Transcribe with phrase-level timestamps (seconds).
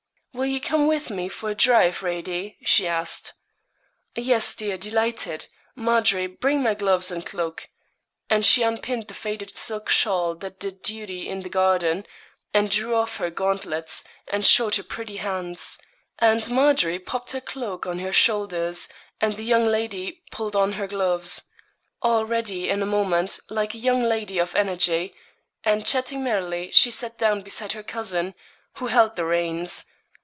[0.33, 3.33] 'Will you come with me for a drive, Radie?' she asked.
[4.15, 5.47] 'Yes, dear delighted.
[5.75, 7.67] Margery, bring my gloves and cloak.'
[8.29, 12.05] And she unpinned the faded silk shawl that did duty in the garden,
[12.53, 15.77] and drew off her gauntlets, and showed her pretty hands;
[16.17, 18.87] and Margery popped her cloak on her shoulders,
[19.19, 21.51] and the young lady pulled on her gloves.
[22.01, 25.13] All ready in a moment, like a young lady of energy;
[25.65, 28.33] and chatting merrily she sat down beside her cousin,
[28.75, 29.87] who held the reins.